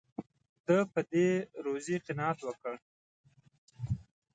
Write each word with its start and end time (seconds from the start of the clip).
ده 0.65 0.77
په 0.91 0.99
دې 1.11 1.27
روزي 1.65 1.95
قناعت 2.05 2.39
وکړ. 2.43 2.75